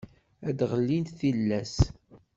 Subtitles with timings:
[0.47, 1.75] Ad d-ɣellint tillas.